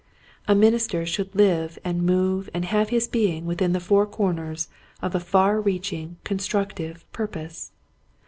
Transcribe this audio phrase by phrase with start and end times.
[0.47, 4.67] A minister should live and move and have his being within the four corners
[4.99, 7.71] of a far reaching, constructive purpose.